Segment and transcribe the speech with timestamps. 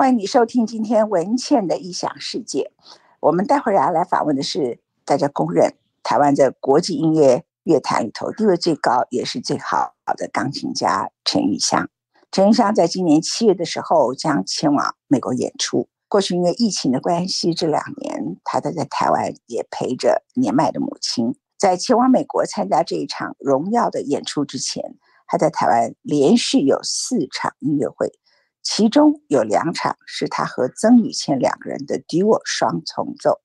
[0.00, 2.70] 欢迎你收听今天文茜的异想世界。
[3.18, 5.74] 我们待会儿要来访问的是大家公认
[6.04, 11.90] 台湾在国际音乐乐坛里头地位最高也是最好的钢琴家陈玉香。
[12.30, 15.88] 陈玉香在今年七月的时候将前往美国演出。
[16.06, 21.34] 过去因为疫情的关系，这两年他都在台湾也陪着年迈的母亲。
[21.58, 24.94] 在前往美国参加这一场荣耀的演出之前，
[25.26, 28.12] 他在台湾连续有四场音乐会。
[28.62, 33.40] 其中有两场是他和曾宇谦两个人的 duo 双重奏。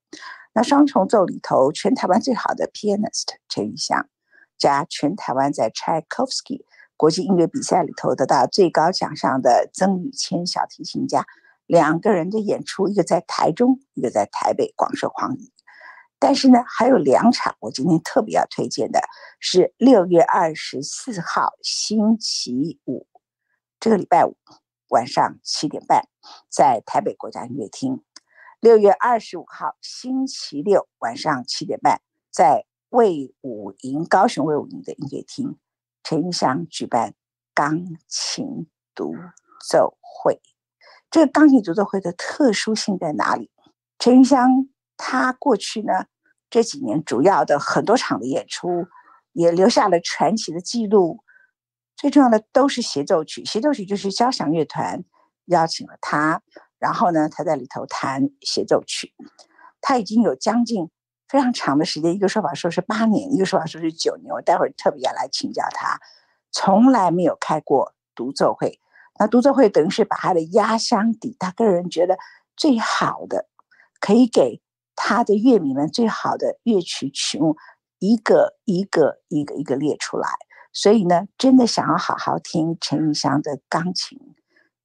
[0.53, 4.07] 那双重奏里头，全台湾最好的 pianist 陈毓襄，
[4.57, 11.25] 加全台湾在 Tchaikovsky 国际音乐比赛里头得到最高奖项的曾宇谦小提琴家，
[11.65, 15.51] 两个人的演出，一个在台中，一个在台北广受欢迎。
[16.19, 19.01] 但是呢，还有两场，我今天特别要推荐的
[19.39, 23.07] 是六月二十四号星期五，
[23.79, 24.37] 这个礼拜五。
[24.93, 26.07] 晚上七点半，
[26.49, 28.03] 在台北国家音乐厅；
[28.59, 31.99] 六月二十五号星期六晚上七点半，
[32.31, 35.57] 在魏武营高雄魏武营的音乐厅，
[36.03, 37.15] 陈毓襄举办
[37.55, 39.15] 钢琴独
[39.67, 40.39] 奏会。
[41.09, 43.49] 这个钢琴独奏会的特殊性在哪里？
[43.97, 46.05] 陈毓襄他过去呢
[46.51, 48.85] 这几年主要的很多场的演出，
[49.31, 51.22] 也留下了传奇的记录。
[51.95, 55.03] 最重要的都是协奏曲，协奏曲就是交响乐团
[55.45, 56.41] 邀请了他，
[56.79, 59.13] 然后呢，他在里头弹协奏曲。
[59.79, 60.89] 他已经有将近
[61.27, 64.33] 非常长的时间，一个说法说是八年，一个说法说是九年。
[64.33, 65.99] 我待会儿特别要来请教他，
[66.51, 68.79] 从来没有开过独奏会。
[69.19, 72.17] 那独奏会等于是把他的压箱底，他个人觉得
[72.55, 73.47] 最好的，
[73.99, 74.61] 可以给
[74.95, 77.55] 他的乐迷们最好的乐曲曲目，
[77.99, 80.29] 一个一个一个一个列出来。
[80.73, 84.19] 所以呢，真的想要好好听陈毓襄的钢琴，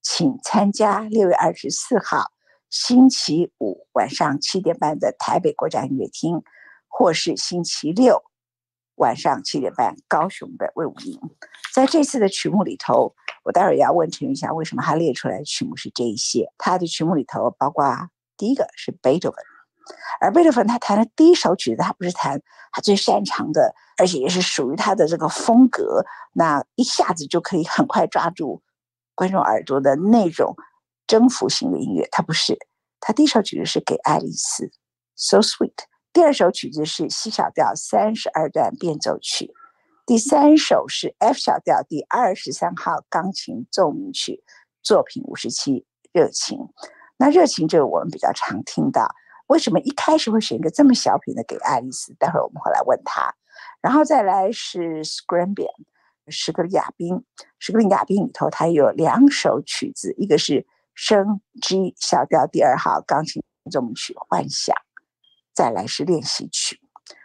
[0.03, 2.30] 请参加六月二十四号
[2.69, 6.42] 星期五晚上七点半的台北国家音乐厅，
[6.89, 8.22] 或是星期六
[8.97, 11.18] 晚上七点半高雄的魏武营。
[11.73, 13.14] 在这次的曲目里头，
[13.45, 16.52] 我待会儿要问陈毓襄为什么他列出来的曲目是这一些。
[16.58, 19.42] 他的曲目里头包括第一个是贝多芬。
[20.20, 22.40] 而贝多芬他弹的第一首曲子，他不是弹
[22.72, 28.62] 他最擅长的，而且也是属于他的这个风格，那一下子就可以很快抓住
[29.14, 30.56] 观众耳朵的那种
[31.06, 32.58] 征服性的音乐，他不是。
[33.00, 34.70] 他第一首曲子是给爱丽丝
[35.14, 35.74] ，So Sweet。
[36.12, 39.52] 第二首曲子是 C 小调三十二段变奏曲，
[40.05, 44.42] 第三首是 F 小调第二十三号钢琴奏鸣曲，
[44.82, 46.58] 作品五十七，热情。
[47.18, 49.08] 那热情这个我们比较常听到。
[49.48, 52.14] 为什么一开始会选一个这么小品的给爱丽丝？
[52.14, 53.35] 待会儿我们会来问他。
[53.83, 55.73] 然后再来是 Scrambian，
[56.29, 57.25] 史格里亚宾。
[57.59, 64.75] 史格里亚宾里头，它有两首曲子，一个是升 G 小调第二号钢琴奏鸣曲《幻想》，
[65.55, 66.80] 再来是练习曲。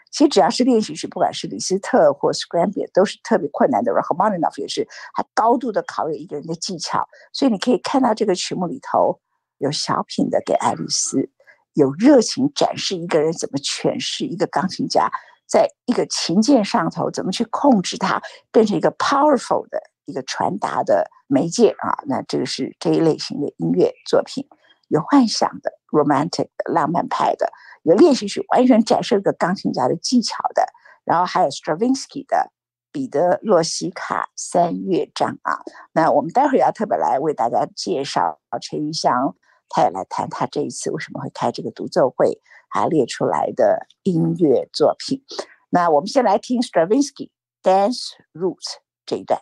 [0.10, 3.92] 其实只要是练习曲，不管是李斯特或 Scrambian，都是特别困难的。
[3.92, 7.06] 然后 Rachmaninoff 也是，还高度的考验一个人的技巧。
[7.34, 9.20] 所以你可以看到这个曲目里头
[9.58, 11.30] 有小品的给爱丽丝。
[11.74, 15.10] 有热情展示一个人怎么诠释一个钢琴家，
[15.48, 21.98] 在一个琴键上头怎么去控制它，变成一个 powerful 的一个传达的媒介啊。
[22.06, 24.48] 那这个是这一类型的音乐作品，
[24.88, 27.52] 有幻想的 romantic 的浪漫派的，
[27.82, 30.66] 有练习曲完全展示一个钢琴家的技巧的，
[31.04, 32.52] 然后还有 Stravinsky 的
[32.92, 35.60] 彼得洛西卡三乐章啊。
[35.92, 39.36] 那我们待会儿要特别来为大家介绍陈玉祥。
[39.70, 45.24] 他也来谈他这一次为什么会开这个独奏会，还列出来的音乐作品。
[45.70, 47.30] 那我们先来听 Stravinsky
[47.64, 49.42] Dance Route 这一段。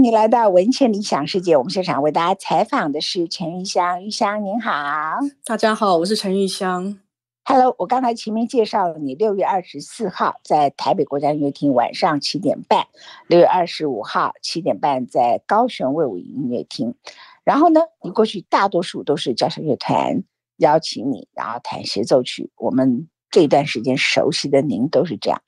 [0.00, 1.58] 欢迎你来到文倩理想世界。
[1.58, 4.72] 我们现场为大家采访的是陈玉香，玉香您好。
[5.44, 6.98] 大家好，我是陈玉香。
[7.44, 12.86] Hello，我刚才前面介绍了你，六月二十四号在台北国家音乐厅晚上七点半，
[13.26, 16.94] 六月二十五号七点半在高雄卫武音乐厅。
[17.44, 20.24] 然后呢，你过去大多数都是交响乐团
[20.56, 22.50] 邀请你，然后弹协奏曲。
[22.56, 25.42] 我们这段时间熟悉的您都是这样。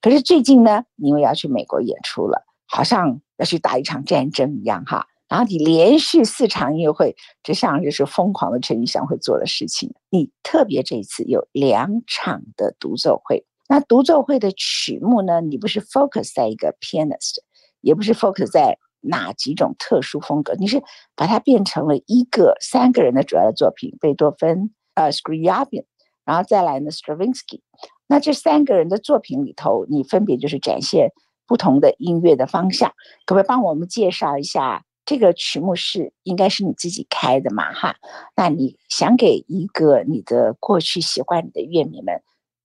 [0.00, 2.48] 可是最近呢，你又要去美国演出了。
[2.74, 9.92] 好像要去打一场战争一样哈，然后你连续四场音乐会，这像就是疯狂的陈玉香会做的事情。
[10.08, 17.40] 你特别这一次有两场的独奏会，那独奏会的曲目呢，你不是 focus 在一个 pianist，
[17.82, 20.82] 也不是 focus 在哪几种特殊风格，你是
[21.14, 25.84] 把它变成了一个三个人的主要的作品，贝多芬、呃，Scriabin，
[26.24, 27.60] 然后再来呢，Stravinsky。
[28.06, 31.12] 那这三个人的作品里头，你分别就是展现。
[31.46, 32.90] 不同的音乐的方向，
[33.26, 37.72] 可不可以帮我们介绍一下这个曲目是应该是你自己开的嘛？
[37.72, 37.96] 哈，
[38.36, 42.22] 那你想给一个你的过去喜欢你的乐迷们，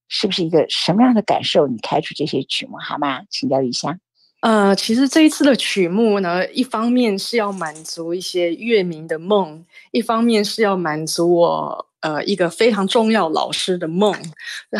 [0.07, 1.67] 是不是一个什么样的感受？
[1.67, 3.23] 你开出这些曲目好吗？
[3.29, 3.99] 请教一下。
[4.41, 11.86] 呃，其实这一次的曲目呢，一方面是要满足一些乐迷的梦，一方面是要满足我。
[12.01, 14.13] 呃，一个非常重要老师的梦，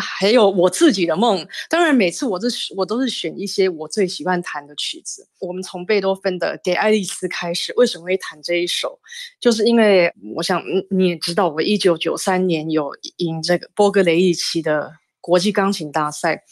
[0.00, 1.44] 还有我自己的梦。
[1.68, 5.26] 当然，每次我都我都是选一些我最喜欢弹的曲子。
[5.40, 9.00] 我们从贝多芬的《给爱丽丝》开始，为什么会弹这一首？
[9.40, 16.44] 就是因为我想你也知道，我一九九三年有赢这个波格雷利奇的国际钢琴大赛，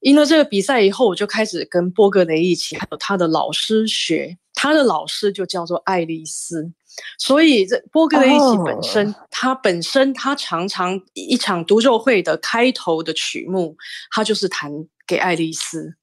[0.00, 6.72] 赢了这个比赛以后，我就开始跟波格雷利奇还有他的老师学，他的老师就叫做爱丽丝。
[7.18, 9.58] 所以，这波格雷利奇本身，他、oh.
[9.62, 13.76] 本身他常常一场独奏会的开头的曲目，
[14.10, 14.70] 他就是弹
[15.06, 15.94] 给爱丽丝。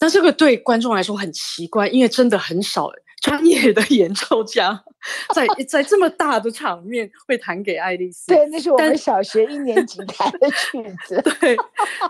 [0.00, 2.90] 那这个对观众来说很奇怪，因为真的很少。
[3.22, 4.84] 专业的 演奏家
[5.34, 11.22] 在在这么大的场面会弹给爱丽丝，对，那是我们小学一年级弹的曲子。
[11.40, 11.56] 对，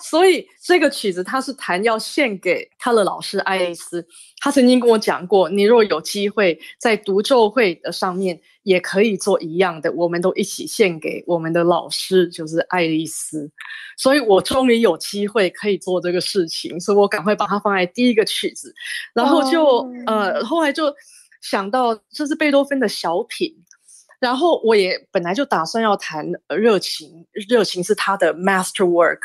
[0.01, 4.07] 所以这个曲子他是弹要献给他的老师爱丽丝。
[4.41, 13.51] 他曾经跟我讲过，你若有机会在独奏会的上面也可以做一样的，我们都一起献给我们的老师，就是爱丽丝。
[13.97, 18.75] 所以我终于有机会可以做这个事情，所以我赶快把它放在第一个曲子，
[19.15, 19.87] 然后就、oh.
[20.07, 20.95] 呃，后来就
[21.45, 23.55] 想到这是贝多芬的小品，
[24.19, 29.21] 然后我也本来就打算要弹热情，热情是他的 master work，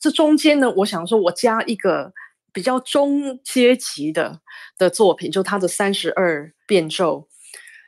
[0.00, 2.10] 这中间呢，我想说我加一个
[2.54, 4.40] 比较中阶级的
[4.78, 7.28] 的作品，就他的三十二变奏，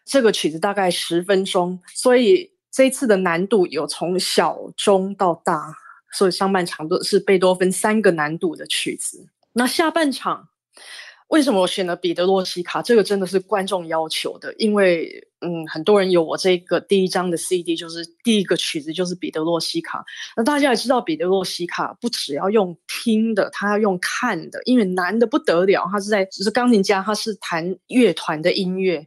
[0.05, 5.75] 这个曲子大概十分钟，所以这一次的难度有从小中到大。
[6.13, 10.49] 所以上半场都是贝多芬三个难度的曲子，那下半场
[11.31, 12.83] 为什么我选了彼得洛西卡？
[12.83, 15.09] 这个真的是观众要求的，因为
[15.41, 20.05] 嗯，很多人有我这个第一张的 CD，就是第一个曲子就是彼得洛西卡。
[20.37, 25.89] 那大家也知道，彼得洛西卡不只要用听的，他要用看的，因为难的不得了。
[25.91, 29.07] 他是在就是钢琴家，他是弹乐团的音乐，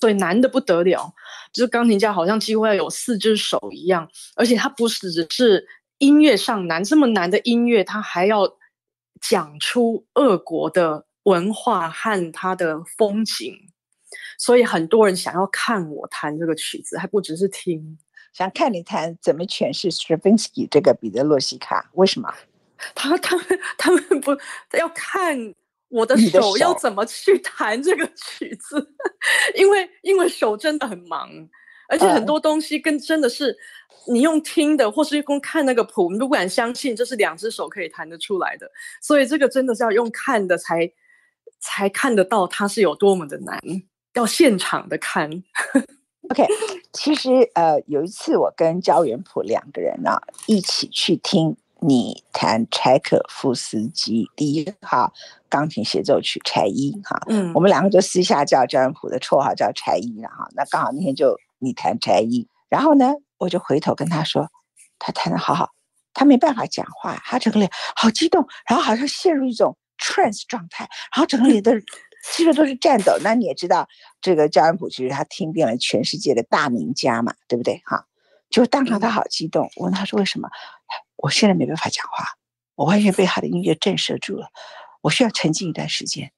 [0.00, 1.12] 所以难的不得了。
[1.52, 5.66] 就是钢琴家好像几乎要有四只手一样，而且他不是只是。
[5.98, 8.56] 音乐上难，这么难的音乐，他还要
[9.20, 13.54] 讲出俄国的文化和它的风景，
[14.38, 17.98] 所以很多人想要看我弹这个曲子，还不只是听，
[18.32, 21.90] 想看你弹怎么诠释 Stravinsky 这个彼得洛西卡？
[21.94, 22.32] 为什么？
[22.94, 23.46] 他他们
[23.78, 24.36] 他们不
[24.76, 25.54] 要看
[25.88, 28.94] 我的手要怎么去弹这个曲子，
[29.54, 31.28] 因为因为手真的很忙。
[31.86, 33.54] 而且很多东西跟真的是
[34.08, 38.66] 你用听的，或是用看那个谱，你都不敢相信这是两只手可以弹得出来的。
[39.02, 40.90] 所以这个真的是要用看的才
[41.64, 43.58] 才看得到它是有多么的难，
[44.12, 45.30] 要现场的看。
[46.30, 46.46] OK，
[46.92, 55.12] 其实呃有一次我跟焦元溥两个人呢、啊、一起去听你弹柴可夫斯基第一号
[55.48, 61.34] 钢琴协奏曲柴一哈，嗯，我们两个就私下叫焦元溥的绰号叫柴一了哈，那刚好那天就。
[61.60, 64.46] 你弹柴一，然后呢，我就回头跟他说，
[64.98, 65.70] 他弹的好好，
[66.12, 69.74] 他没办法讲话，他整个脸好激动，然后好像陷入一种
[70.14, 71.72] trance 状态，然后整个脸的
[72.32, 73.16] 其实都是颤抖。
[73.22, 73.88] 那你也知道，
[74.20, 77.82] 这个焦元溥其实他听遍了全世界的大名家嘛，对不对？
[77.84, 78.06] 哈，
[78.48, 79.68] 就当场他好激动。
[79.76, 80.48] 我问他说为什么？
[81.16, 82.24] 我现在没办法讲话，
[82.74, 84.48] 我完全被他的音乐震慑住了，
[85.02, 86.32] 我需要沉浸一段时间，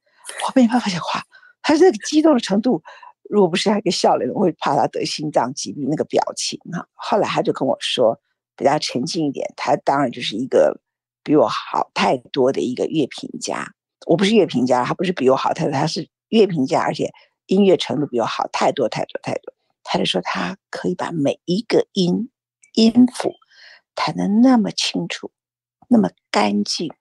[0.47, 1.23] 我没办法讲话。
[1.63, 2.83] 他这个激动的程度。
[3.29, 5.89] 如果不是他一个笑脸，我会怕他得心脏疾病。
[5.91, 8.17] 那个表情哈，后来他就跟我说，
[8.55, 9.53] 比较沉静一点。
[9.57, 10.81] 他当然就是一个
[11.27, 13.69] 比我好太多的一个乐评家。
[14.07, 17.11] 我不是乐评家，他不是比我好，他他是乐评家，而且
[17.47, 19.53] 音乐程度比我好太多太多太多。
[19.83, 22.31] 他就说他可以把每一个音
[22.75, 23.33] 音符
[23.97, 25.33] 弹得那么清楚，
[25.89, 26.93] 那么干净，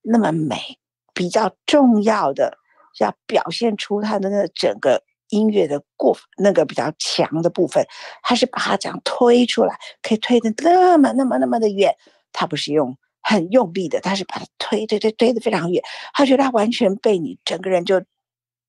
[0.00, 0.78] 那么美。
[1.12, 2.58] 比较重要的，
[3.00, 7.86] 要表现出他的那整个音乐的过那个比较强的部分，
[8.22, 11.94] 他是把它这样推出来，可以推得那么那么那么的远。
[12.32, 12.96] 他不是用
[13.28, 15.82] 很用力的，他是把他推推推推得非常远。
[16.14, 18.00] 他觉得他完全被你整个人就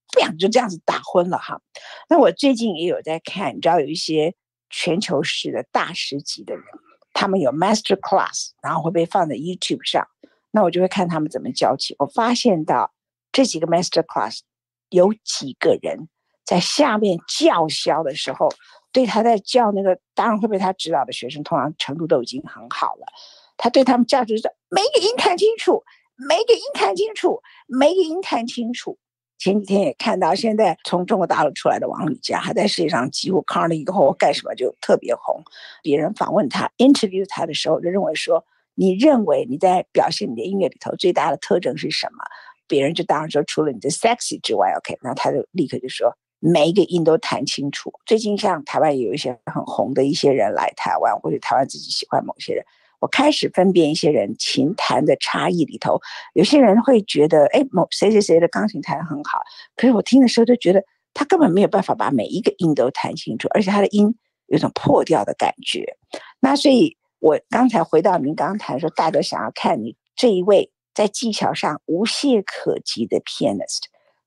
[0.08, 1.62] 这样就这样子打昏了哈。
[2.10, 4.34] 那我最近也有在看，你知道有一些
[4.72, 6.64] 全球式的大师级的人，
[7.14, 10.08] 他们有 master class，然后会被放在 YouTube 上。
[10.50, 11.96] 那我就会看他们怎么教起。
[12.00, 12.92] 我发现到
[13.32, 14.40] 这几个 master class
[14.90, 16.10] 有几个人
[16.44, 18.50] 在下面叫嚣的时候，
[18.92, 23.06] 对他在教那个，当然会被他指导的学生，通常程度都已经很好了。
[23.58, 25.84] 他对他们价值是说，每个音弹清楚，
[26.30, 28.98] 每个音弹清楚，每个音弹清楚。
[29.38, 35.44] 前几天也看到，现在从中国大陆出来的王羽佳，他在世界上几乎康了以后干什么就特别红。
[35.84, 38.46] 别人访问他，interview 他的时候，就认为说。
[38.80, 42.24] 你认为你在表现你的音乐里头最大的特征是什么？
[42.68, 47.92] 别人就当然说，除了你的 sexy 之外，OK，那他就立刻就说每一个音都弹清楚。
[48.06, 52.64] 最近像台湾也有一些很红的一些人来台湾，或者台湾自己喜欢某些人，
[53.00, 56.00] 我开始分辨一些人琴弹的差异里头，
[56.34, 59.40] 有些人会觉得，哎，某谁谁谁的钢琴弹得很好，
[59.76, 64.16] 可是我听的时候就觉得他根本没有办法把每一个音都弹清楚，而且他的音
[64.48, 65.98] 有种破掉的感觉。
[66.40, 66.98] 那所以。
[67.20, 73.86] 我刚才回到您刚刚谈说，大家想要看你这一位在技巧上无懈可击的 pianist，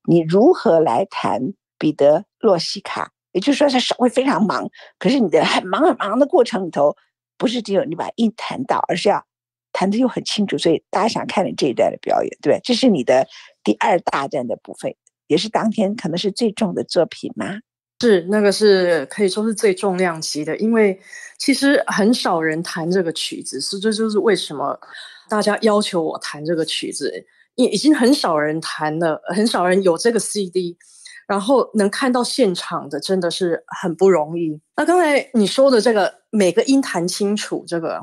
[0.09, 3.13] 你如何来弹彼得洛西卡？
[3.31, 6.93] 也就是说，他手会非常忙，可是你的很忙很忙的过程里头，
[7.41, 9.25] 不是只有你把音弹到，而是要
[9.73, 10.55] 弹的又很清楚。
[10.59, 13.27] 所以大家想看你这一段的表演，对，这是你的
[13.63, 14.93] 第二大段的部分，
[15.25, 17.57] 也是当天可能是最重的作品吗？
[17.99, 20.99] 是，那个是可以说是最重量级的，因为
[21.39, 24.79] 其实很少人弹这个曲子，是这就是为什么
[25.27, 27.11] 大家要求我弹这个曲子，
[27.55, 30.77] 已已经很少人弹了，很少人有这个 CD。
[31.31, 34.59] 然后能看到现场的真的是很不容易。
[34.75, 38.01] 那刚才你说的这个每个音弹清楚，这个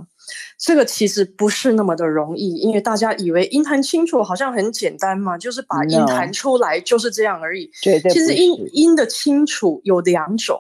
[0.59, 7.71] 这个其实不是那么的容易，因为大家以为音弹清楚好像很简单嘛，就是把音弹出来就是这样而已。
[7.83, 8.11] 对对。
[8.11, 10.59] 其实音音的清楚有两种，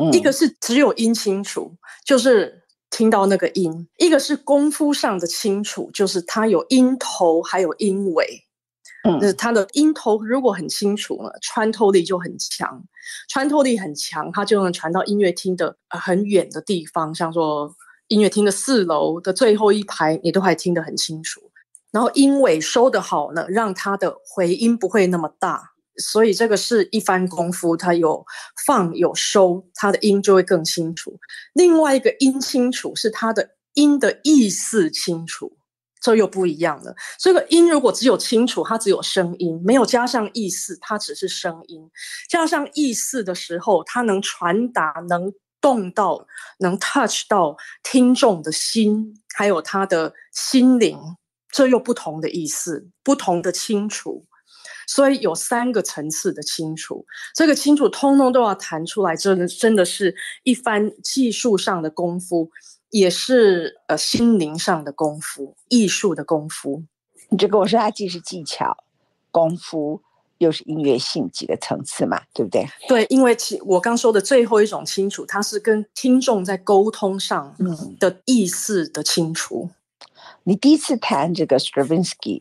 [0.00, 1.70] 嗯，一个是只有音清楚，
[2.06, 8.47] 就是听到那个音；一个是功夫上的清楚，就是它有音头还有音尾。
[9.20, 12.82] 就是它的音头如果很清楚呢，穿透力就很强，
[13.28, 17.74] 穿透力很强，它就能传到音乐厅的呃很远的地方，像说
[18.08, 21.40] 音乐厅的四楼的最后一排，你都还听得很清楚。
[21.90, 28.24] 然后音尾收得好呢，让它的回音不会那么大，所以这个是一番功夫，它有
[28.66, 31.18] 放有收，它的音就会更清楚。
[31.54, 35.57] 另外一个音清楚是它的音的意思清楚。
[36.00, 36.94] 这又不一样了。
[37.18, 41.90] 这个音如果只有清楚，它只有声音，没有加上意思，它只是声音。
[42.28, 46.26] 加上意思的时候，它能传达，能动到，
[46.58, 50.98] 能 touch 到听众的心，还有他的心灵。
[51.50, 54.26] 这又不同的意思，不同的清楚。
[54.86, 60.14] 所以有三个层次的清楚，这个清楚通通都要弹出来，真的真的是
[60.44, 62.50] 一番技术上的功夫。
[62.90, 66.82] 也是呃心灵上的功夫，艺术的功夫。
[67.28, 68.76] 你就跟我说，它既是技巧
[69.30, 70.00] 功夫，
[70.38, 72.66] 又是音乐性几个层次嘛，对不对？
[72.88, 77.54] 对，因为其我刚说的最后一种清楚，它是跟听众在沟通上
[78.00, 79.68] 的意思的清楚。
[79.70, 80.06] 嗯、
[80.44, 82.40] 你第一次弹这个 Stravinsky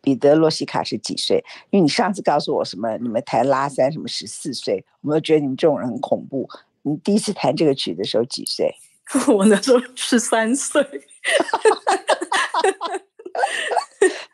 [0.00, 1.44] 彼得洛西卡是几岁？
[1.70, 6.48] 因为你上次告诉我什么，你们弹拉三什么十四岁，我们都觉得你们这种人很恐怖。
[6.82, 8.74] 你第一次弹这个曲的时候几岁？
[9.32, 10.82] 我那时候十三岁，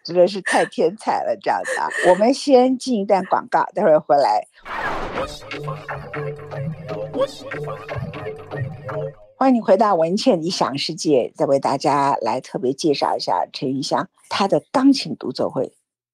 [0.02, 1.86] 真的是太天才了，这样子啊！
[2.08, 4.46] 我们先进一段广告，待会儿回来。
[9.36, 15.72] 欢迎你回到文倩理想世界，再为大家来特别介绍一下陈毓襄他的钢琴独奏会。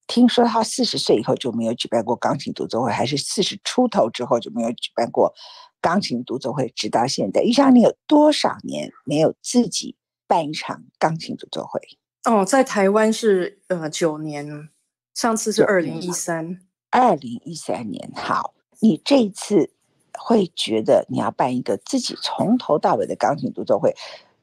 [0.08, 5.32] 听说他四十岁以后就没有举办过钢琴独奏会，还是四十出头之后就没有举办过。
[5.80, 9.94] 钢琴独奏会直到现在，毓襄，你有多少年没有自己
[10.26, 11.80] 办一场钢琴独奏会？
[12.24, 14.68] 哦，在台湾是呃九年，
[15.14, 16.58] 上次是二零一三，
[16.90, 18.10] 二零一三年。
[18.16, 19.70] 好，你这一次
[20.18, 23.94] 会觉得你要办一个自己从头到尾的钢琴独奏会，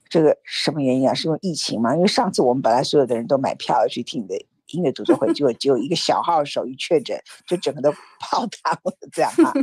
[0.08, 1.14] 这个什么原因啊？
[1.14, 1.94] 是因为疫情吗？
[1.94, 9.54] 因为上次我们本来所有的人都买票要去听你的音乐独奏会，结果只有一个小号手一确诊，就整个都泡汤了这样啊。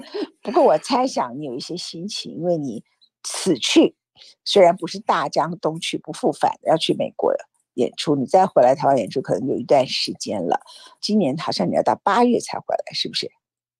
[0.42, 2.84] 不过我猜想你有一些心情，因为你
[3.22, 3.94] 此去
[4.44, 7.34] 虽然不是大江东去不复返，要去美国
[7.74, 10.60] 演出，你再回来台湾演出可能有一段时间了。
[11.00, 13.30] 今年好像你要到八月才回来，是不是？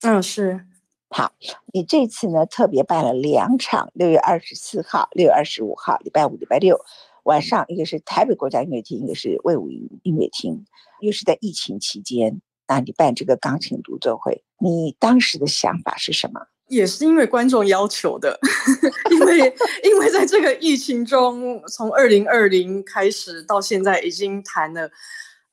[0.01, 0.67] 嗯，是。
[1.11, 1.31] 好，
[1.75, 6.83] 你这次呢特别办了两场，六月二十四号、六月二十五号，礼拜五、礼拜六
[7.25, 10.65] 晚上，一个是台北国家音乐厅，一个是卫武营音乐厅，
[11.01, 16.41] 又是在疫情期间，那你办这个钢琴独奏会，你当时的想法是什么？
[16.69, 18.39] 也是因为观众要求的，
[19.11, 19.39] 因为
[19.85, 24.91] 因为在这个疫情中，从二零二零开始到现在，已经弹了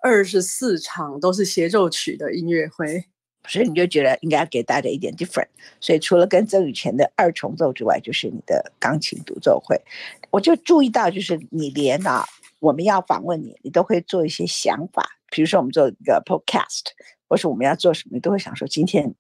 [0.02, 3.04] 二十四场都是协奏曲的音乐会。
[3.50, 5.48] 所以你就觉得应该要给大家一点 different，
[5.80, 9.82] 所以除了跟曾宇前的二重奏之外，就是你的钢琴独奏会，
[10.30, 12.24] 我就注意到，就是你连啊，
[12.60, 16.92] 我们要访问你，你都会做一些想法，比如说我们做一个 podcast，
[17.28, 19.16] 或是我们要做什么，你都会想说今天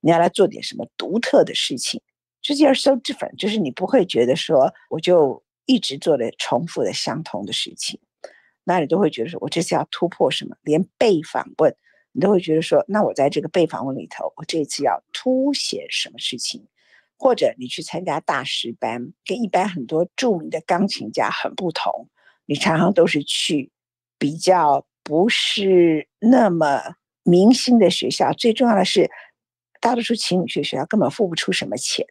[0.00, 2.00] 你要来做点什么独特的事情，
[2.40, 8.00] 这就是 so different，就是你不会觉得说我就一直做的重复的相同的事情，
[8.64, 11.76] 那你都会觉得说我这次要突破什么，连被访问。
[12.16, 16.64] 你都会觉得说，那我在这个被访问里头，我这一次要凸显什么事情？
[17.16, 22.08] 或者你去参加大师班，跟一般很多著名的钢琴家很不同，
[22.46, 23.72] 你常常都是去
[24.18, 28.32] 比较不是那么明星的学校。
[28.32, 29.10] 最重要的是，
[29.80, 32.06] 大多数琴女学学校根本付不出什么钱。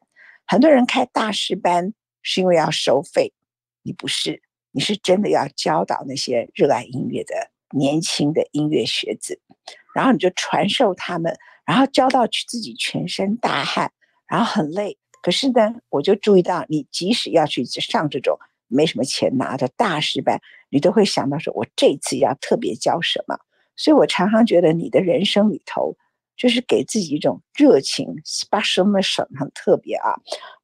[0.46, 3.34] 很多人开大师班是因为要收费，
[3.84, 9.42] 你不是，你是真的要教导那些热爱音乐的年轻的音乐学子。
[9.93, 13.91] 然后你就传授他们，然后教到去自己全身大汗，
[14.28, 14.97] 然后很累。
[15.21, 23.38] 可是呢，我就注意到，你即使要去上这种没什么钱拿的大师班，你都会想到说，我这次要特别教什么。
[23.76, 25.95] 所以我常常觉得你的人生里头，
[26.36, 30.15] 就是给自己一种热情，special mission 很特别啊。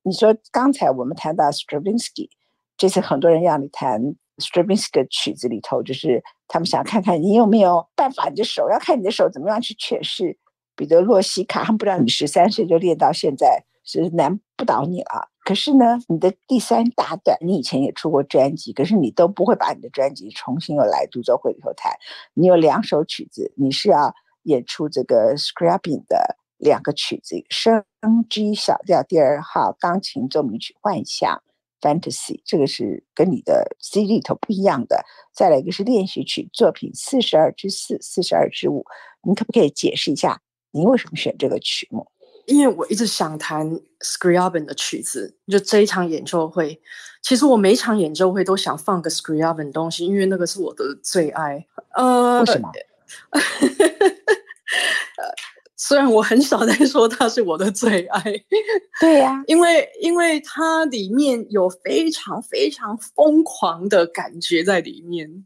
[0.04, 2.30] 你说刚才我们谈到 Stravinsky，
[2.78, 4.16] 这次很多人要你谈。
[4.40, 10.38] Stravinsky 的曲子里头，就是他们想看看你有没有办法，你的手要看你的手怎么样去诠释
[10.76, 11.64] 彼得洛西卡。
[11.64, 15.30] 他们不知道你十三岁就练到现在，是难不倒你了。
[15.44, 21.92] 可是呢，你的第三大段，你以前也出过专辑，可是你都不会把你的专辑重新又来独奏会里头弹。
[22.36, 27.84] 你有两首曲子，你是要演出这个 Scriabin 的两个曲子，升
[28.30, 31.42] G 小调第二号钢琴奏鸣曲幻想。
[31.82, 38.86] Fantasy 这个是跟你的 CD 里头不一样的，再来一个是练习曲作品四十二之四、四十二之五，
[39.24, 42.06] 你可不可以解释一下你为什么选这个曲目？
[42.46, 46.82] 因为我一直想弹 Scriabin 的曲子，就这一场演奏会，
[47.22, 51.66] 其实我每一场演奏会都想放个 Scriabin 东西，因为那个是我的最爱。
[51.96, 52.72] 呃，为什么？
[55.82, 58.22] 虽然我很少在说它是我的最爱，
[59.00, 65.46] 对呀、啊，因为因为它里面有非常非常疯狂的感觉在里面。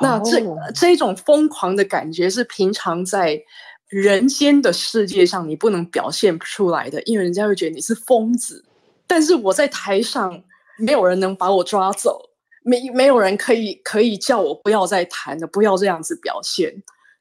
[0.00, 0.56] 那这、oh.
[0.72, 3.42] 这种疯狂的感觉是平常在
[3.88, 8.64] 人间的世界上你不能表现出来的，因为人家会觉得你是疯子。
[9.08, 10.40] 但是我在台上，
[10.78, 12.30] 没有人能把我抓走，
[12.62, 16.72] 没没有人可以可以叫我不要再弹了，不要这样子表现。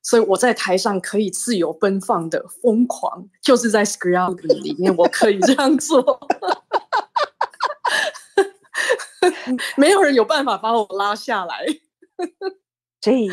[0.02, 6.20] 所以我在台上可以自由奔放的疯狂，就是在 Scrapy 里面我可以这样做，
[9.78, 11.66] 没有人有办法把我拉下来。
[13.02, 13.32] 所以。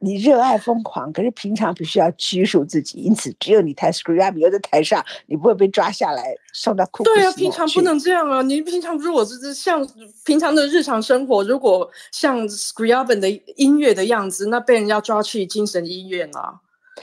[0.00, 7.04] 你热爱疯狂，可是平常必须要拘束自己，因此只有你弹 Scriabin 又在台上，你不会被抓下来送到库库。
[7.04, 8.40] 对啊，平常不能这样啊！
[8.42, 9.86] 你平常如果是像
[10.24, 16.60] 平常的日常生活，如果像 Scriabin 的音乐的样子，那被人家抓去精神医院啊。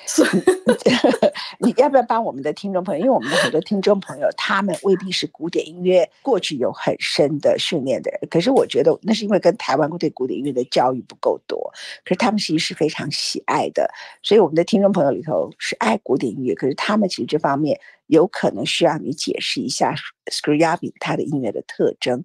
[0.08, 0.23] 是
[1.60, 2.99] 你要不要帮我们的听众朋友？
[2.99, 8.19] 因为我们的很多听众朋友，他们未必是古典音乐过去有很深的训练的人。
[8.29, 11.71] 可是我觉得那是因为跟台湾对古典音乐的教育不够多。
[12.03, 13.89] 可是他们其实是非常喜爱的。
[14.21, 19.95] 所以我们的听众朋友里头是爱古典音乐，可是他们其实这方面有可能需要你解释一下
[20.31, 22.23] Scriabin 他的音乐的特征。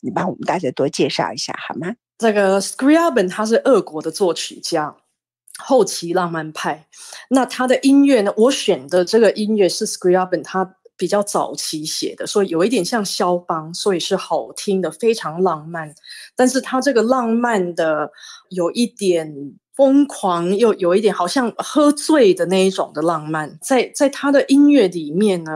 [0.00, 1.94] 你帮我们大家多介绍一下好吗？
[2.18, 4.94] 这个 Scriabin 他是俄国的作曲家。
[5.64, 6.86] 后期浪漫派，
[7.28, 8.32] 那他的音乐呢？
[8.36, 15.94] 我选的这个音乐是 Scriabin，他比较早期写的，所以有一点像肖邦，所以是好听的，非常浪漫。
[16.36, 18.10] 但是他这个浪漫的
[18.50, 19.32] 有一点
[19.74, 25.52] 疯狂，又有一点好像喝醉的那一种的浪漫，在在他的音乐里面呢，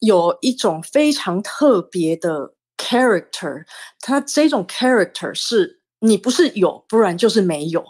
[0.00, 3.64] 有一种非常特别的 character。
[4.00, 7.84] 他这种 character 是你不是有，不然就是没有。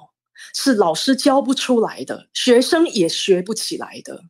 [0.54, 4.22] 是老师教不出来的，学生也学不起来的。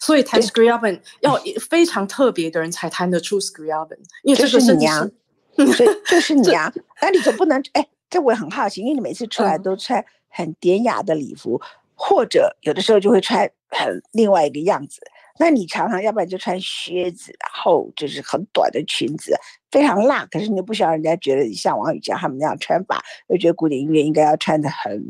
[0.00, 5.08] 所以弹 Scriabin 要非常特别的人才弹得出 Scriabin，因为这个是你啊，
[5.56, 6.72] 所以就是 你啊。
[7.00, 15.00] 那你总不能哎，这我也很好奇，因为你每次出来都穿很典雅的礼服，嗯、或者有的时候就会穿很另外一个样子。
[15.38, 19.34] 那你常常要不然就穿靴子，然后就是很短的裙子，
[19.72, 20.24] 非常辣。
[20.26, 25.02] 可是你又不想让人家觉得你像王羽佳他们那样穿法，又觉得古典音乐应该要穿得很、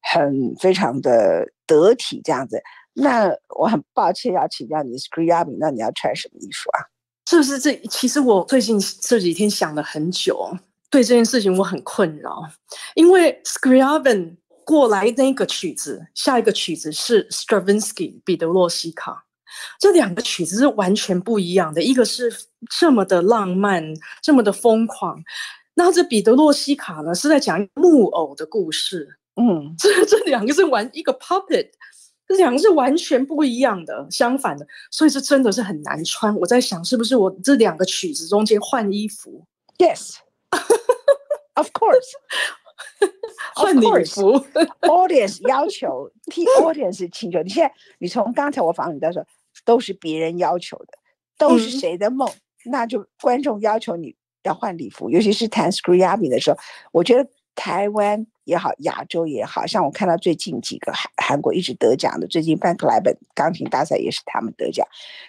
[0.00, 2.62] 很非常的得体这样子。
[2.94, 6.88] 那我很抱歉要请教你，Scriabin，那你要穿什么衣服啊？
[7.28, 7.76] 是不是这？
[7.90, 10.56] 其实我最近这几天想了很久，
[10.88, 12.40] 对这件事情我很困扰，
[12.94, 19.25] 因为 Scriabin 过来那个曲子，下一个曲子是 Stravinsky 彼得洛西卡，
[19.78, 22.32] 这两个曲子是完全不一样的，一个是
[22.78, 23.82] 这么的浪漫，
[24.22, 25.22] 这么的疯狂，
[25.74, 31.70] 那这彼得洛西卡呢是在讲木偶的故事，嗯，这这两个是玩一个 puppet。
[32.28, 36.34] 这两个是完全不一样的，相反的，所以这真的是很难穿。
[36.34, 39.46] 我在想，是不是我这两个曲子中间换衣服
[39.78, 42.10] ？Yes，of course，
[43.54, 44.44] 换礼服。
[44.82, 47.40] Audience 要求替 audience 请求。
[47.44, 49.26] 你现在，你从刚才我访你的时候，
[49.66, 50.96] 都是别人要求的，
[51.36, 52.26] 都是谁的梦？
[52.64, 56.56] 嗯、那就观众要求你要换礼服，尤其是弹 Scriabin 的时候，
[56.92, 57.28] 我觉得。
[57.58, 64.86] 台湾也好，亚洲也好，像我看到最近几个韩韩国一直得奖的，最近 Fan Club 钢琴大赛也是他们得奖。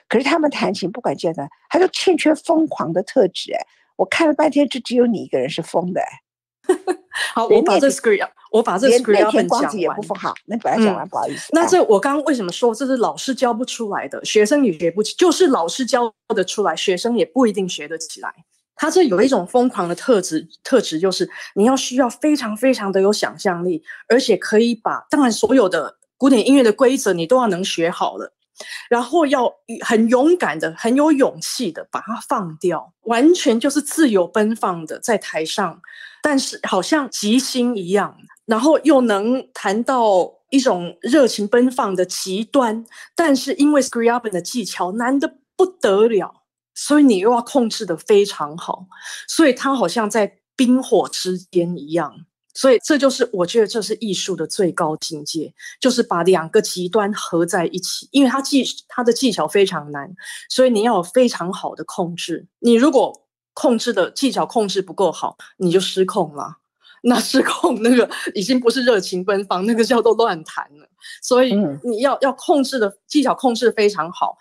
[0.10, 3.54] 可是他们弹琴不管见他，他就欠缺疯狂的特质。
[3.54, 6.02] 哎，我看了半天，就只有你一个人是疯的。
[7.38, 9.78] 好，我把这 Scriabin，我把这 Scriabin 讲完。
[9.78, 11.50] 也不疯好，那把它讲完，不好意思。
[11.52, 18.34] 那这我刚刚为什么说这是老师教不出来的，学生也学不起，就是老师教得出来，学生也不一定学得起来。
[18.76, 28.34] 他这有一种疯狂的特质，特质就是你要需要非常非常的有想象力，而且可以把当然所有的古典音乐的规则你都要能学好了，
[28.90, 29.52] 然后要
[29.86, 35.82] 很勇敢的、很有勇气的把它放掉，完全就是自由奔放的在台上，
[36.22, 46.44] 但是好像即兴一样，然后又能谈到一种热情奔放的极端，但是因为 Scriabin 的技巧难得不得了。
[46.80, 48.86] 所以你又要控制得非常好，
[49.28, 52.27] 所以它好像在冰火之间一样。
[52.58, 58.10] 所以这就是我觉得这是艺术的最高境界，就是把两个极端合在一起。
[58.12, 60.12] 因为它技它的技巧非常难，
[60.50, 62.48] 所以你要有非常好的控制。
[62.58, 63.14] 你如果
[63.54, 66.58] 控制的技巧控制不够好，你就失控了。
[67.04, 70.90] 那失控那个已经不是热情奔放，那个叫做乱弹了。
[71.22, 74.36] 所以你要要控制的技巧控制非常好。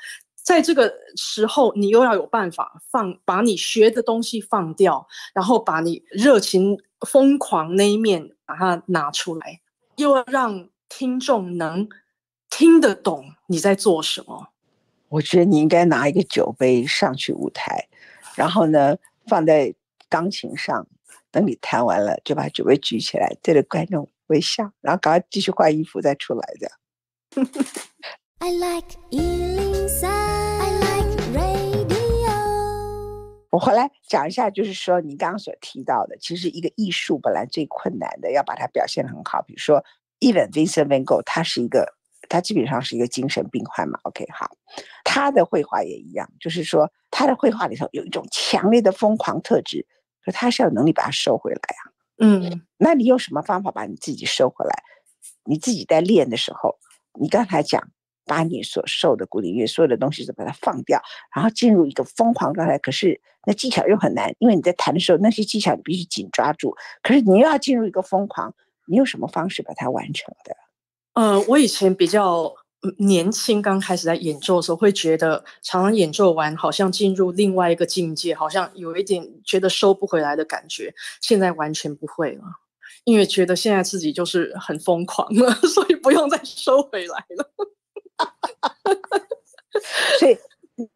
[0.47, 5.05] 在这个时候，你又要有办法放，把你学的东西放掉，
[5.35, 9.61] 然后把你热情疯狂那一面把它拿出来，
[9.97, 11.89] 又要让听众能
[12.49, 14.51] 听得懂你在做什么。
[15.09, 17.89] 我觉得你应该拿一个酒杯上去舞台，
[18.37, 19.75] 然后呢，放在
[20.09, 20.87] 钢琴上，
[21.33, 27.49] 等你弹完了就把酒杯举起来，对着观众微笑，然后赶快继续换衣服再出来这样。
[28.39, 28.97] I like
[33.53, 39.41] 我回来讲一下，就是说你刚刚所提到的，其实一个艺术本来最困难的，要把它表现得很好。
[39.43, 39.83] 比如说
[40.21, 41.95] ，Even Vincent Van Gogh，他是一个，
[42.29, 43.99] 他基本上是一个精神病患嘛。
[44.03, 44.51] OK，好，
[45.05, 49.87] 他的绘画也一样，就是说他的绘画里头有一种强烈的疯狂特质，
[50.23, 51.83] 可他是要有能力把它收回来啊。
[52.19, 54.83] 嗯，那你用什么方法把你自己收回来？
[55.45, 56.77] 你自己在练的时候，
[57.19, 57.89] 你刚才讲。
[58.27, 61.01] 把你所受的古典乐所有的东西都把它放掉，
[61.35, 62.77] 然后进入一个疯狂状态。
[62.79, 66.75] 可是那技巧又很难，因为你在弹的时候那些技巧你必须紧抓住。
[67.03, 68.53] 可是你又要进入一个疯狂，
[68.87, 70.57] 你用什么方式把它完成的？
[71.15, 72.53] 呃，我以前比较
[72.99, 80.95] 年轻，刚开始在演奏的时候，会觉得常常演奏完好像进入另外一个境界，好像有一点觉得收不回来的感觉。
[81.21, 82.43] 现在完全不会了，
[83.05, 87.51] 因为觉得现在自己就是很疯狂了， 所以不用再收回来了。
[90.19, 90.37] 所以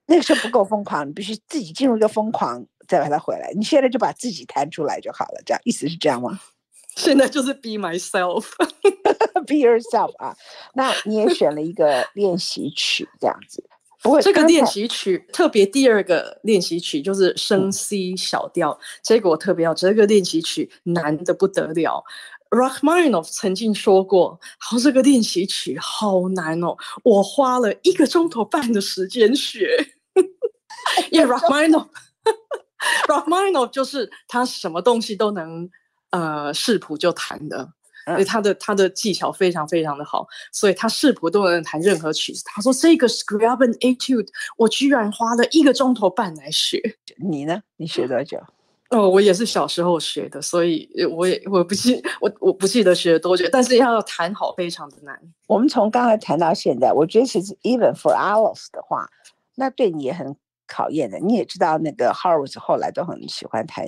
[0.07, 3.53] 那个时候不够疯狂，你必须自己进入一个疯狂，再把它回来。
[3.55, 6.41] 你现在就把自己弹出来就好了，这样意思是这样吗？
[6.97, 10.37] 现在就是 be myself，be yourself 啊。
[10.75, 13.65] 那你也选了一个练习曲，这样子。
[14.03, 22.03] 不会这个练习曲特别，第二个练习曲就是升 C 小调，嗯、这个我特别要，这个练习曲难的不得了。
[22.51, 29.93] Rachmaninoff 曾经说过：“好，这个练习曲好难哦，我花了一个钟头半的时间学。
[31.13, 35.71] ”因为 Rachmaninoff，Rachmaninoff 就是他什么东西都能
[36.11, 37.73] 呃视谱就弹的，
[38.07, 42.43] 所以他的他的技巧非常非常的好，所以他视谱都能弹任何曲子。
[42.47, 46.97] 他说这个 Scriabin Etude，我居然花了一个钟头半来学。
[47.17, 47.63] 你呢？
[47.77, 48.43] 你学多久？
[48.91, 55.17] 哦，我也是小时候学的，所以我也我不记我我不记得学了多久，但是要弹好非常的难。
[55.47, 59.09] 我们从刚才谈到现在，我觉得其实 even for Alice 的话，
[59.55, 60.35] 那对你也很
[60.67, 61.21] 考验的。
[61.21, 63.87] 你也知道，那个 Horace 后来都很喜欢弹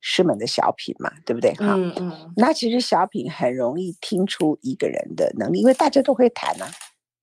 [0.00, 1.52] 师门的小品嘛，对不对？
[1.52, 2.32] 哈，嗯嗯。
[2.34, 6.70] 那其实小品很容易听出一个人的能力，因为大家都会弹啊。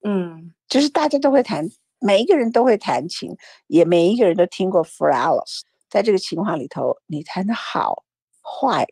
[0.03, 1.67] 嗯，就是大家都会弹，
[1.99, 3.35] 每一个人都会弹琴，
[3.65, 5.61] 也每一个人都听过 For Alice。
[5.89, 8.04] 在这个情况里头，你弹的好
[8.41, 8.88] 坏，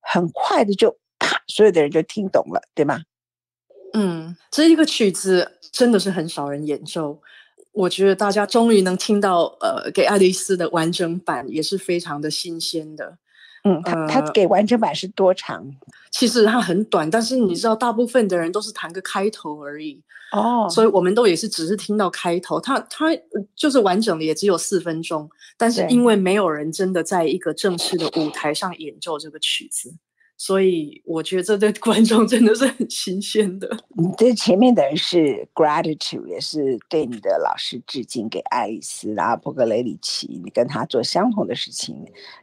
[0.00, 3.02] 很快的就啪，所有的人就听懂了，对吗？
[3.92, 7.22] 嗯，这一个曲子真的是很少人演奏，
[7.72, 13.18] 我觉得大家终于能听到，呃，给爱丽丝的完整版也是非常的新鲜的。
[13.64, 15.56] 嗯，他他给完整版是多长？
[15.58, 20.02] 呃，其实它很短，但是你知道，大部分的人都是弹个开头而已。
[20.32, 23.06] 哦，所以我们都也是只是听到开头，它它
[23.56, 29.94] 就是完整的也只有四分钟，但是因为没有人真的在一个正式的舞台上演奏这个曲子，
[30.36, 33.68] 所以我觉得这对观众真的是很新鲜的。
[33.96, 41.96] 你这前面的人是 gratitude，也是对你的老师致敬，给爱丽丝，然后波格雷里奇，你跟他做相同的事情，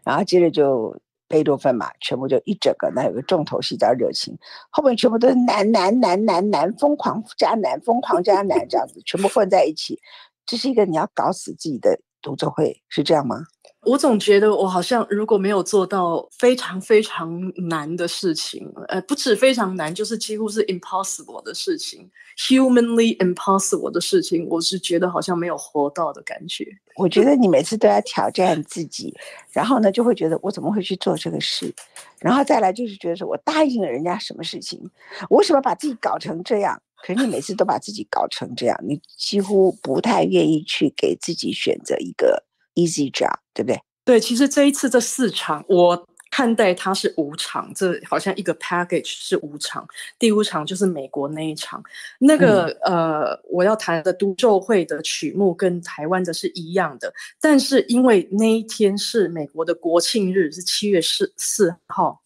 [0.03, 0.97] 然后接着就。
[1.31, 4.37] 贝多芬嘛，全部就一整个，那有个重头戏叫热情，
[4.69, 9.97] 后面全部都是难难难难难，疯狂加难，疯狂加难，这样子全部混在一起，
[10.45, 13.45] 这是一个你要搞死自己的独奏会，是这样吗？
[13.83, 22.07] 我总觉得我好像如果没有做到非常非常难的事情，呃，不止非常难，就是几乎是 impossible 的事情
[22.37, 26.63] ，humanly impossible 的事情，我是觉得好像没有活到的感觉。
[26.95, 29.11] 我觉得你每次都要挑战自己，
[29.51, 31.73] 然后呢，就会觉得我怎么会去做这个事，
[32.19, 34.79] 然后再来就是觉得说我答应了人家什么事情，
[35.27, 36.79] 我为什么把自己搞成这样？
[37.03, 42.43] 可是你每次都把自己搞成这样，你几乎不太愿意去给自己选择一个。
[42.73, 43.81] Easy job，对不对？
[44.05, 49.85] 对，其实这一次这四场，我看待它是五场，这好像一个 package 是五场。
[50.17, 51.83] 第五场就是美国那一场，
[52.17, 62.21] 那个、嗯、呃，我要弹的独奏会的曲目跟台湾的是一样的，但是因为那一天是美国的国庆日，是七月四四号，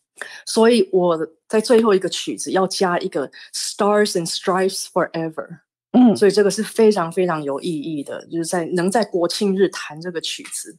[0.45, 5.60] 所以我在最后一个曲子要加一个 Stars and Stripes Forever。
[5.97, 10.78] 嗯，所以这个是非常非常有意义的，就是在能在国庆日弹这个曲子，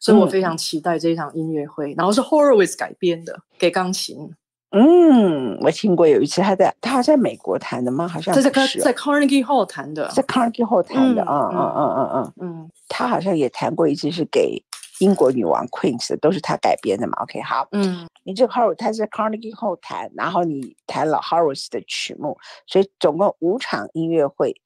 [0.00, 1.92] 所以我非常期待这一场音乐会。
[1.92, 4.32] 嗯、然后是 Horowitz 改编的，给钢琴。
[4.70, 8.08] 嗯，我听过有一次他在他在美国弹的吗？
[8.08, 11.22] 好像是在在 Carnegie Hall 弹的，在 Carnegie Hall 弹的。
[11.22, 14.62] 嗯嗯嗯嗯嗯嗯，他好像也弹过一次，是给。
[15.00, 24.60] 英国女王 Queen 的都是他改编的嘛？OK，好，嗯，你这个 Horowitz 他是 Carnegie Hall 弹，然后你弹了 Horowitz 的曲目，所以总共五场音乐会，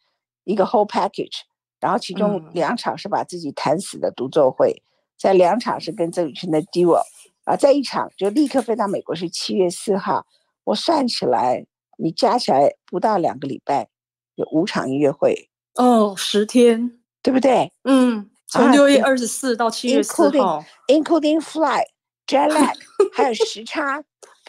[0.45, 1.41] 一个 whole package，
[1.81, 4.83] 然后其中两场是把自己弹死的独奏会，
[5.19, 7.01] 在两场是跟郑雨盛的 duo，
[7.45, 10.25] 啊，在一场就立刻飞到美国，是七月四号，
[10.65, 11.67] 我算起来，
[11.99, 13.89] 你加起来不到两个礼拜，
[14.37, 17.73] 有五场音乐会，哦，十天，对不对？
[17.83, 18.31] 嗯。
[18.51, 21.87] 从六月二十四到七月四号，including flight,
[22.27, 22.75] jet lag，
[23.13, 24.03] 还有时差。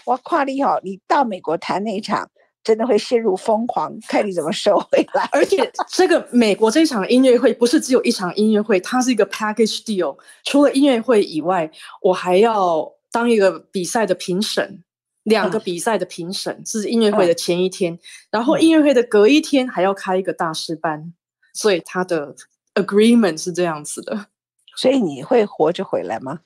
[0.06, 2.28] 我夸你好，你到美国谈那一场，
[2.64, 5.30] 真的会陷入疯狂，看你怎么收回来。
[5.32, 10.18] 而且这个美国这一场音乐会不是只有一场音乐会，它是一个 package deal。
[10.46, 11.70] 除了音乐会以外，
[12.02, 14.84] 我还要当一个比赛的评审，
[15.22, 18.00] 两个比赛的评审，嗯、是音乐会的前一天，
[18.32, 21.14] 然后音乐会的隔一天还要开一个大师班，
[21.54, 22.36] 所以他的。
[22.74, 24.28] Agreement 是这样子的，
[24.76, 26.40] 所以你会活着回来吗？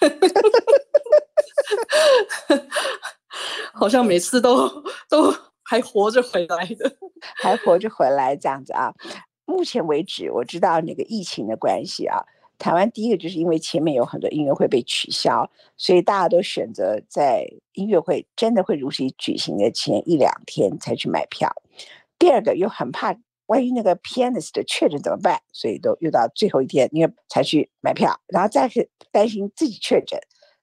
[3.72, 4.68] 好像每次都
[5.08, 6.96] 都还活着回来的，
[7.42, 8.92] 还活着回来这样子啊。
[9.44, 12.24] 目前为止，我知道那个疫情的关系啊，
[12.58, 21.54] 台湾第一个就是因为前面有很多音乐会被取消，所以大家都选择在音乐会真的会如期举行的前一两天才去买票。
[22.18, 23.16] 第二个又很怕。
[23.46, 25.38] 万一那个 pianist 的确诊怎么办？
[25.52, 30.18] 所以都又到最后一天，因为才去买票，然后再是担心自己确诊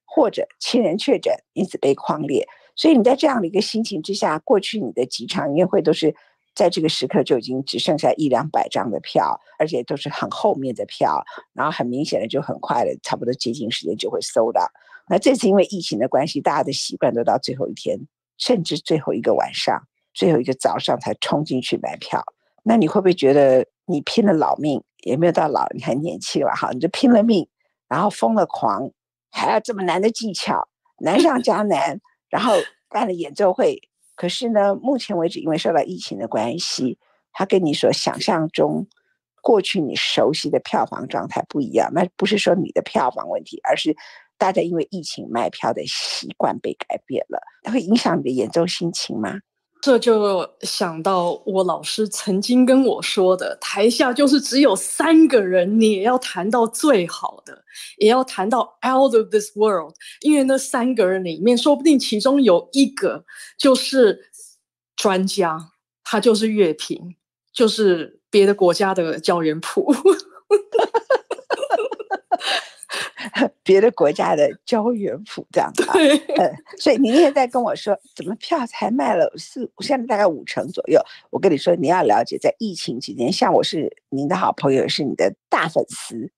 [0.05, 2.47] 或者亲人确诊，因此被匡列。
[2.75, 6.15] 所以你在这样的一个心情之下，过去你的几场音乐会都是
[6.55, 14.71] 在这个时刻就已经只剩下一两百张的票，而且都是很后面的票，然后很明显的就很快的，差不多接近时间就会 sold out。
[15.07, 17.99] 那这次因为疫情的关系，大家的习惯都到最后一天，
[18.37, 19.81] 甚至最后一个晚上、
[20.13, 22.23] 最后一个早上才冲进去买票。
[22.63, 26.51] 那你会不会觉得你拼了老命，也没有到老，你还年轻了？
[26.53, 27.47] 哈，你就拼了命，
[27.87, 28.91] 然后疯了狂，
[29.31, 30.67] 还要这么难的技巧，
[30.99, 32.53] 难上加难，然后
[32.89, 33.81] 办了演奏会，
[34.15, 36.99] 可是呢，目前为止因为受到疫情的关系，
[37.33, 38.87] 他跟你所想象中
[39.41, 41.89] 过去你熟悉的票房状态不一样。
[41.93, 43.95] 那不是说你的票房问题，而是
[44.37, 49.39] 大家因为疫情卖票的习惯被改变了，它会影响你的演奏心情吗？
[49.81, 57.65] 这就想到我老师曾经跟我说的：台下就是只有三个人，你也要弹到最好的，
[57.97, 59.95] 也要弹到 out of this world。
[60.21, 63.25] 因为那三个人里面，说不定其中有一个
[63.57, 64.29] 就是
[64.95, 65.57] 专家，
[66.03, 67.15] 他就是乐评，
[67.51, 69.91] 就是别的国家的教员谱。
[73.63, 81.01] 别的国家的胶原谱这样子，对，嗯，所以你那天在跟我说，怎么票才卖了四，现在大概五成左右。
[81.29, 86.31] 我跟你说，你要了解，在疫情期间，像我是您的好朋友，是你的大粉丝，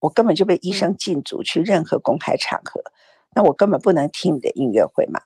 [0.00, 2.82] 我根本就被医生禁足去任何公开场合，
[3.34, 5.20] 那我根本不能听你的音乐会嘛。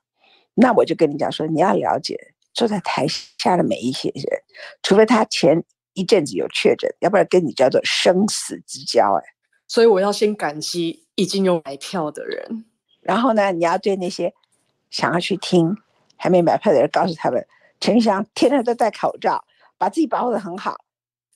[0.54, 4.24] 那我就跟你讲说，你要了解，坐在台下的每一些人，
[4.82, 5.62] 除非他前
[5.94, 9.24] 一阵子有确诊，要不然跟你叫做生死之交，哎。
[9.68, 12.64] 所以我要先感激已经有买票的人，
[13.00, 14.32] 然后呢，你要对那些
[14.90, 15.76] 想要去听
[16.16, 17.44] 还没买票的人告诉他们，
[17.80, 19.44] 陈翔天天都戴口罩，
[19.76, 20.84] 把自己保护的很好，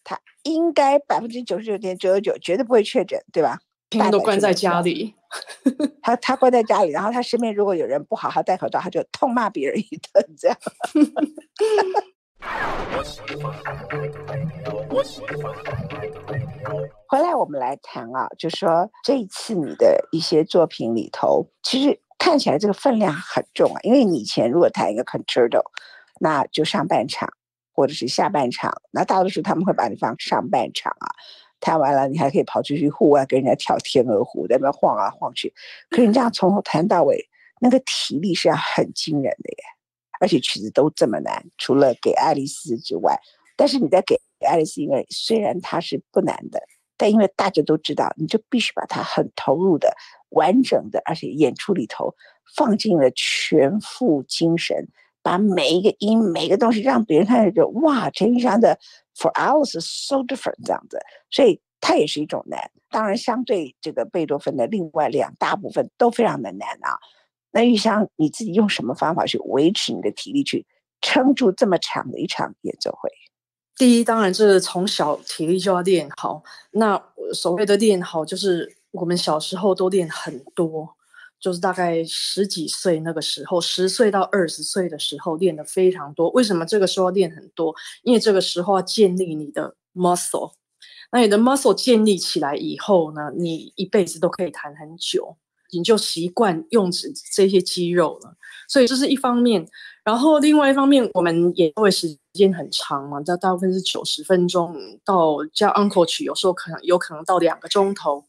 [0.05, 3.59] 他应该百分之九十九点九九九绝对不会确诊，对吧？
[3.91, 5.17] 天天都关在家里，
[6.01, 10.57] 他他关在家里，然后他身边如果有人不好好戴口罩，他就痛骂别人一顿，这样。
[17.07, 23.81] 回来我们来谈啊，就说这一次你的一些作品里头，其实看起来这个分量很重啊。
[23.83, 25.63] 因为你以前如果弹一个 concerto，
[26.21, 27.29] 那就上半场
[27.73, 31.09] 或者是下半场，那大多数他们会把你放上半场啊。
[31.61, 35.53] 弹完了，你还可以跑出去户外跟人家跳天鹅湖，在那晃啊晃去。
[35.89, 37.29] 可是你这样从头弹到尾，
[37.61, 39.65] 那个体力是要很惊人的耶。
[40.21, 43.19] 而且曲子都这么难，除了给爱丽丝之外，
[43.61, 44.19] 但是你在给
[44.49, 46.59] 爱丽丝，因为虽然它是不难的，
[46.97, 49.95] 但因为大家都知道，你就必须把它很投入的、
[50.31, 52.15] 完整的，而且演出里头
[52.57, 54.89] 放进了全副精神，
[55.23, 58.79] 把每一个音、每个东西让别人看着就哇，陈玉祥的
[59.15, 60.99] For hours so different 这样子，
[61.31, 62.71] 所以它也是一种难。
[62.89, 66.97] 当然，相对这个贝多芬的另外两大部分都非常的难啊。
[67.53, 70.65] 那玉香，你自己用什么方法去维持你的体力，去
[71.03, 73.11] 撑住这么长的一场演奏会？
[73.81, 76.43] 第一，当然是从小体力就要练好。
[76.73, 80.87] 那所谓的练好，就是我们小时候都练很多，
[81.41, 86.29] 就是大概十几岁那个时候，十岁到二十岁的时候练得非常多。
[86.33, 87.75] 为什么这个时候要练很多？
[88.03, 90.53] 因为这个时候要建立你的 muscle。
[91.11, 95.39] 那你的 muscle 建立起来以后呢，你一辈子都可以弹很久。
[95.73, 98.37] 你就习惯用这这些肌肉了，
[98.69, 99.67] 所以这是一方面。
[100.03, 108.25] 然后另外一方面，我们也因为时间很长嘛，这大部分是九十分钟，到加 uncle 曲，有时候可能有可能到两个钟头。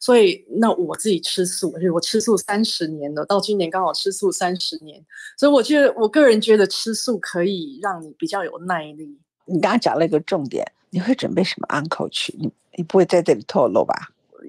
[0.00, 5.00] 所以那我自己吃素，而且我吃素三十年了，到今年刚好吃素三十年。
[5.38, 9.16] 所以我觉得，我个人觉得吃素可以让你比较有耐力。
[9.44, 12.34] 你刚刚讲了一个重点，你会准备什么 uncle 曲？
[12.36, 13.94] 你你不会在这里透露吧？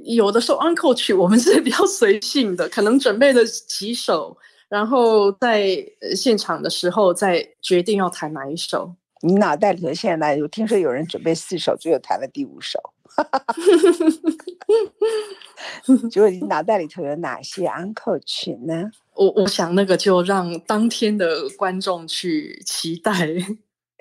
[0.03, 4.37] 有的时候 encore 曲我们是比较随性的，可能准备了几首，
[4.69, 5.85] 然后在
[6.15, 8.93] 现场的时候再决定要弹哪一首。
[9.21, 12.77] 你脑袋里头现在有听说有人准备四首，最后弹了第五首，
[16.11, 18.91] 结 果你脑袋里头有哪些 encore 曲呢？
[19.15, 23.29] 我我想那个就让当天的观众去期待。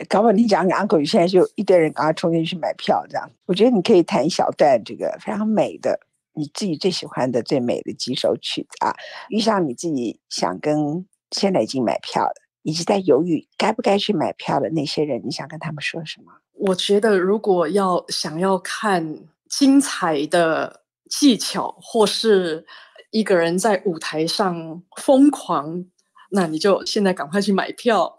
[0.09, 3.31] 搞不好你讲给 Uncle 现在就一堆人赶快冲进去买票，这样。
[3.47, 5.99] 我觉得你可以弹一小段这个非常美的，
[6.35, 8.95] 你自己最喜欢的最美的几首曲子啊。
[9.29, 16.33] 遇上你自己想跟现在已经买票的，以及在犹豫该不该去买票的那些人，你想跟他们说什么？
[16.55, 22.65] 我觉得如果要想要看精彩的技巧，或是
[23.11, 25.85] 一个人在舞台上疯狂，
[26.31, 28.17] 那你就现在赶快去买票。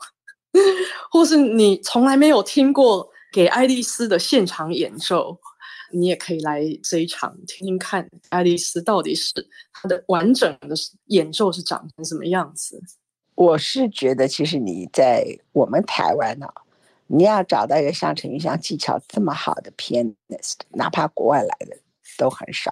[1.12, 5.38] 或是你从来没有听过给爱丽丝的现场演奏，
[5.92, 9.34] 你也可以来这一场听听看，爱丽丝到底是
[9.72, 10.76] 她的完整的
[11.06, 12.82] 演奏是长成什么样子。
[13.36, 16.62] 我是觉得，其实你在我们台湾呢、啊，
[17.08, 21.78] 你要找到一个像陈玉祥技巧这么好的 pianist，哪怕国外来的
[22.18, 22.72] 都很少，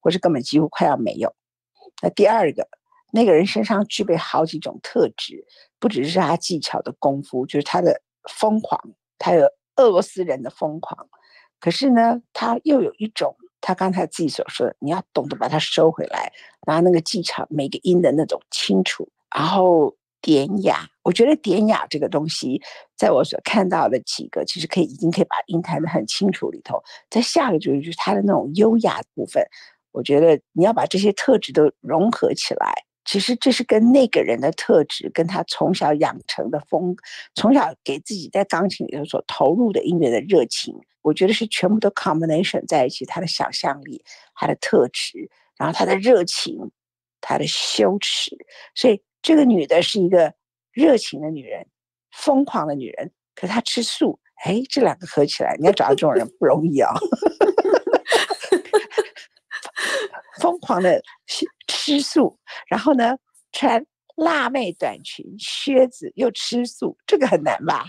[0.00, 1.34] 或是根本几乎快要没有。
[2.02, 2.68] 那第二个。
[3.14, 5.44] 那个人身上具备好几种特质，
[5.82, 8.00] 不只是他技巧的功夫，就是他的
[8.38, 8.80] 疯狂，
[9.18, 11.08] 他有俄罗斯人的疯狂。
[11.58, 16.32] 可是呢，他又有一种，他刚才自己所说的，你要懂得把它收回来，
[16.68, 20.88] 拿那个技巧，每个音的那种清楚，然后典雅。
[21.02, 22.62] 我觉得典雅这个东西，
[22.96, 26.80] 在我所看到的几个，其实可以已经可以把音弹得很清楚里头。
[27.10, 29.44] 在下个就是就是他的那种优雅部分，
[29.90, 32.72] 我觉得你要把这些特质都融合起来。
[33.04, 36.96] 其实这是跟那个人的特质，跟他从小养成的风，
[37.34, 43.04] 从小给自己在钢琴里头所投入的音乐的热情，我觉得是全部都 combination 在一起。
[43.04, 46.70] 他的想象力，他的特质，然后他的热情，
[47.20, 48.36] 他的羞耻。
[48.74, 50.32] 所以这个女的是一个
[50.72, 51.66] 热情的女人，
[52.12, 54.18] 疯狂的女人，可她吃素。
[54.44, 56.98] 哎，这两个合起来，你要找到这种人不容易啊、哦。
[60.40, 61.00] 疯狂的
[61.82, 63.16] 吃素，然后呢，
[63.50, 67.88] 穿辣妹短裙、靴子，又吃素，这个很难吧？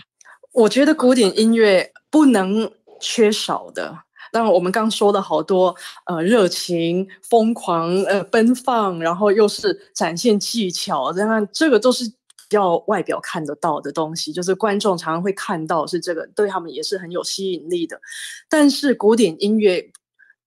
[0.52, 2.68] 我觉得古典音乐不能
[3.00, 3.96] 缺少的。
[4.32, 5.72] 当然，我们刚说的好多，
[6.06, 12.14] 呃，热情、疯狂、呃，奔放，然后又是展现技巧，当然这个都是比
[12.50, 18.00] 较外表看得到的东西，就是观众常常会看到是这个，对他们也是很有吸引力的。
[18.48, 19.88] 但是古典音乐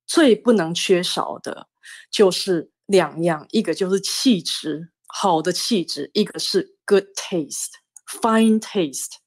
[0.06, 1.68] 最不能缺少的。
[2.12, 9.18] 就是两样，一个就是气质，好的气质；一个是 good taste，fine taste。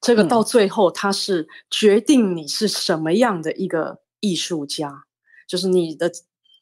[0.00, 5.02] 这个到最后，它是决定你是什么样的一个艺术家，嗯、
[5.48, 6.12] 就是你的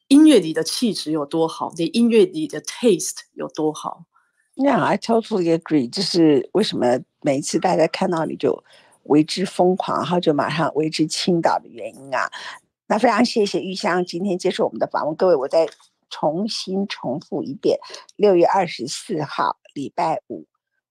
[0.07, 4.05] 音乐里的气质有多好，你音乐里的 taste 有多好。
[4.55, 5.87] Yeah, I totally agree。
[5.87, 8.63] 就是为什么每一次大家看到你就
[9.03, 12.31] 为之疯狂，然后就马上为之倾倒的原因啊。
[12.87, 15.69] 那非常谢谢玉香今天接受我们的访问，各位，我再
[16.09, 17.79] 重新重复一遍：
[18.15, 20.47] 六月二十四号礼拜五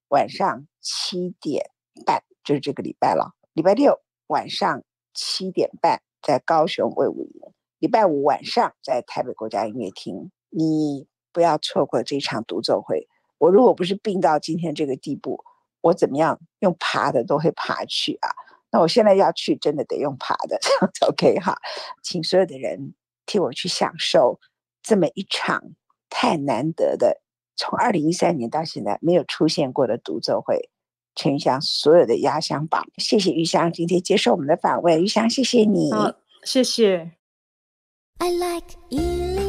[0.09, 1.71] 晚上七点
[2.05, 3.35] 半，就是这个礼拜了。
[3.53, 4.83] 礼拜六晚上
[5.15, 7.41] 七点半在高雄卫武营，
[7.79, 13.09] 礼拜五晚上在台北国家音乐厅，你不要错过这场独奏会。
[13.39, 15.45] 我如果不是病到今天这个地步，
[15.81, 18.31] 我怎么样用爬的都会爬去啊。
[18.71, 21.57] 那我现在要去，真的得用爬的， 这样子 OK 哈，
[22.03, 22.95] 请所有的人
[23.25, 24.39] 替我去享受
[24.87, 25.61] 这么一场
[26.09, 27.21] 太难得的，
[27.57, 30.71] 从二零一三年到现在没有出现过的独奏会，
[31.17, 36.15] 陈玉香所有的压箱宝，谢谢玉香今天接受我们的访问，玉香谢谢你，好，
[36.45, 37.11] 谢谢。
[38.19, 39.46] I like